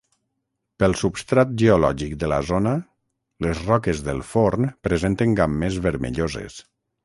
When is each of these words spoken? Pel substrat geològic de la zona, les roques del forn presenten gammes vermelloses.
Pel 0.83 0.95
substrat 1.01 1.51
geològic 1.63 2.15
de 2.23 2.31
la 2.33 2.39
zona, 2.49 2.73
les 3.49 3.63
roques 3.69 4.03
del 4.11 4.27
forn 4.33 4.73
presenten 4.89 5.41
gammes 5.43 5.81
vermelloses. 5.89 6.61